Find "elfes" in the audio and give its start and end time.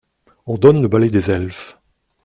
1.29-1.77